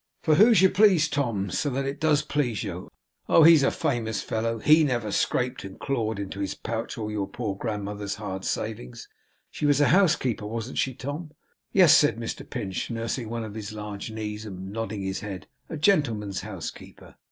'For 0.23 0.33
whose 0.33 0.63
you 0.63 0.69
please, 0.71 1.07
Tom, 1.07 1.51
so 1.51 1.69
that 1.69 1.85
it 1.85 1.99
does 1.99 2.23
please 2.23 2.63
you. 2.63 2.89
Oh! 3.29 3.43
He's 3.43 3.61
a 3.61 3.69
famous 3.69 4.23
fellow! 4.23 4.57
HE 4.57 4.83
never 4.83 5.11
scraped 5.11 5.63
and 5.63 5.79
clawed 5.79 6.17
into 6.17 6.39
his 6.39 6.55
pouch 6.55 6.97
all 6.97 7.11
your 7.11 7.27
poor 7.27 7.55
grandmother's 7.55 8.15
hard 8.15 8.43
savings 8.43 9.07
she 9.51 9.67
was 9.67 9.79
a 9.79 9.89
housekeeper, 9.89 10.47
wasn't 10.47 10.79
she, 10.79 10.95
Tom?' 10.95 11.33
'Yes,' 11.71 11.95
said 11.95 12.17
Mr 12.17 12.49
Pinch, 12.49 12.89
nursing 12.89 13.29
one 13.29 13.43
of 13.43 13.53
his 13.53 13.73
large 13.73 14.09
knees, 14.09 14.43
and 14.43 14.71
nodding 14.71 15.03
his 15.03 15.19
head; 15.19 15.45
'a 15.69 15.77
gentleman's 15.77 16.41
housekeeper. 16.41 17.13